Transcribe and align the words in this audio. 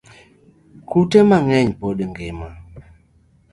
Kute 0.89 1.19
mangeny 1.29 1.69
pod 1.79 1.97
ngima 2.09 2.49